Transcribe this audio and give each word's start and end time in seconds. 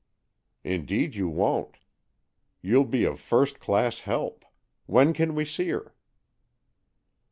"Indeed 0.63 1.13
you 1.13 1.29
won't. 1.29 1.77
You'll 2.63 2.85
be 2.85 3.05
of 3.05 3.19
first 3.19 3.59
class 3.59 3.99
help. 3.99 4.43
When 4.87 5.13
can 5.13 5.35
we 5.35 5.45
see 5.45 5.69
her?" 5.69 5.93